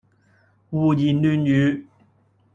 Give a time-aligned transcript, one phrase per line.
[0.71, 1.87] 胡言亂語